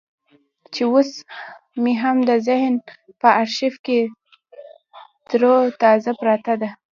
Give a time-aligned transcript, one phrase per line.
[0.73, 1.09] چې اوس
[1.81, 2.73] مې هم د ذهن
[3.21, 3.99] په ارشيف کې
[5.29, 6.69] ترو تازه پرته ده.